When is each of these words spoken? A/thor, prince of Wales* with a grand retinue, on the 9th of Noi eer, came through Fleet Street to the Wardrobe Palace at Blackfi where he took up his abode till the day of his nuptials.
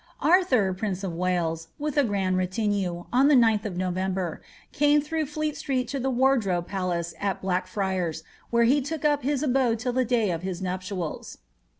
A/thor, 0.23 0.73
prince 0.73 1.03
of 1.03 1.13
Wales* 1.13 1.67
with 1.77 1.95
a 1.95 2.03
grand 2.03 2.35
retinue, 2.35 3.03
on 3.13 3.27
the 3.27 3.35
9th 3.35 3.65
of 3.65 3.77
Noi 3.77 3.93
eer, 3.95 4.41
came 4.71 4.99
through 4.99 5.27
Fleet 5.27 5.55
Street 5.55 5.87
to 5.89 5.99
the 5.99 6.09
Wardrobe 6.09 6.65
Palace 6.67 7.13
at 7.19 7.39
Blackfi 7.43 8.23
where 8.49 8.63
he 8.63 8.81
took 8.81 9.05
up 9.05 9.21
his 9.21 9.43
abode 9.43 9.77
till 9.77 9.93
the 9.93 10.03
day 10.03 10.31
of 10.31 10.41
his 10.41 10.59
nuptials. 10.59 11.37